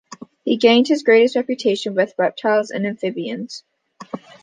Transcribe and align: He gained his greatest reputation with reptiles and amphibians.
He 0.43 0.57
gained 0.57 0.87
his 0.87 1.03
greatest 1.03 1.35
reputation 1.35 1.93
with 1.93 2.15
reptiles 2.17 2.71
and 2.71 2.87
amphibians. 2.87 3.63